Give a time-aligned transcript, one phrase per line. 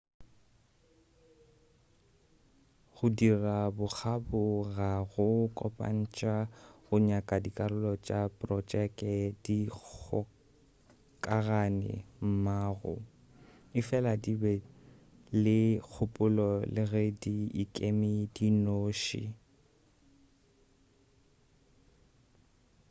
[2.93, 4.41] go dira bokgabo
[4.75, 5.27] ga go
[5.57, 6.33] kopantša
[6.85, 11.93] go nyaka dikarolo tša projeke di kgokagane
[12.31, 12.95] mmogo
[13.79, 14.53] efela di be
[15.43, 19.23] le kgopolo le ge di ikeme di nnoši